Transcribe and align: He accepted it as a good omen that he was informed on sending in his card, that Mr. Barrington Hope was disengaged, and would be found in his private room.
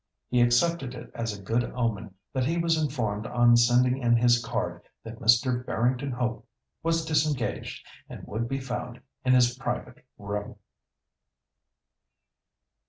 He 0.29 0.41
accepted 0.41 0.95
it 0.95 1.11
as 1.13 1.31
a 1.31 1.39
good 1.43 1.63
omen 1.75 2.15
that 2.33 2.45
he 2.47 2.57
was 2.57 2.75
informed 2.75 3.27
on 3.27 3.55
sending 3.55 3.99
in 3.99 4.17
his 4.17 4.43
card, 4.43 4.81
that 5.03 5.19
Mr. 5.19 5.63
Barrington 5.63 6.09
Hope 6.13 6.47
was 6.81 7.05
disengaged, 7.05 7.85
and 8.09 8.25
would 8.25 8.47
be 8.49 8.59
found 8.59 8.99
in 9.23 9.33
his 9.33 9.55
private 9.55 10.03
room. 10.17 10.55